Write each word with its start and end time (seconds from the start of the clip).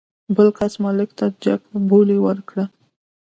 بل 0.35 0.47
کس 0.57 0.73
مالک 0.83 1.09
ته 1.17 1.25
جګ 1.43 1.61
بولي 1.89 2.17
ورکړه. 2.25 2.65